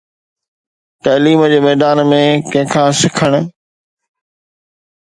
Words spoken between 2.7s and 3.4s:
کان سکڻ.